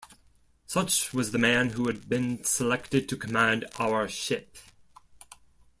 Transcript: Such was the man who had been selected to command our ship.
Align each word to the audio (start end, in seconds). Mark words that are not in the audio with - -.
Such 0.65 1.13
was 1.13 1.29
the 1.29 1.37
man 1.37 1.69
who 1.69 1.85
had 1.85 2.09
been 2.09 2.43
selected 2.43 3.07
to 3.07 3.15
command 3.15 3.65
our 3.77 4.09
ship. 4.09 4.57